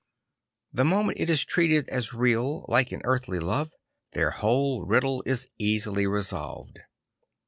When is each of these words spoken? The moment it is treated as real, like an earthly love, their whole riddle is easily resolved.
The 0.73 0.83
moment 0.83 1.19
it 1.19 1.29
is 1.29 1.45
treated 1.45 1.87
as 1.89 2.11
real, 2.11 2.65
like 2.67 2.91
an 2.91 3.01
earthly 3.03 3.37
love, 3.39 3.69
their 4.13 4.31
whole 4.31 4.83
riddle 4.83 5.21
is 5.27 5.47
easily 5.59 6.07
resolved. 6.07 6.79